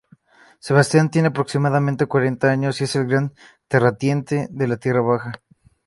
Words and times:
Sebastián 0.57 1.11
tiene 1.11 1.27
aproximadamente 1.27 2.07
cuarenta 2.07 2.49
años 2.49 2.81
y 2.81 2.85
es 2.85 2.95
el 2.95 3.05
gran 3.05 3.35
terrateniente 3.67 4.47
de 4.49 4.67
la 4.67 4.77
Tierra 4.77 5.01
baja. 5.01 5.33